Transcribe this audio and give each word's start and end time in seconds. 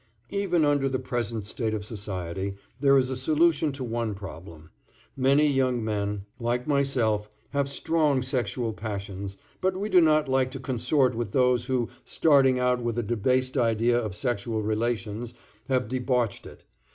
Even 0.31 0.65
under 0.65 0.89
the 0.89 0.97
present 0.97 1.45
state 1.45 1.75
of 1.75 1.85
society, 1.85 2.55
there 2.79 2.97
is 2.97 3.11
a 3.11 3.15
solution 3.15 3.71
to 3.71 3.83
one 3.83 4.15
problem. 4.15 4.71
Many 5.15 5.45
young 5.47 5.85
men, 5.85 6.25
like 6.39 6.65
myself, 6.65 7.29
have 7.51 7.69
strong 7.69 8.23
sexual 8.23 8.73
passions, 8.73 9.37
but 9.61 9.77
we 9.77 9.89
do 9.89 10.01
not 10.01 10.27
like 10.27 10.49
to 10.49 10.59
consort 10.59 11.13
with 11.13 11.33
those 11.33 11.65
who, 11.65 11.87
starting 12.03 12.57
out 12.57 12.81
with 12.81 12.97
a 12.97 13.03
debased 13.03 13.55
idea 13.59 13.95
of 13.99 14.15
sexual 14.15 14.63
relations, 14.63 15.35
have 15.67 15.87
debauched 15.87 16.47
it. 16.47 16.63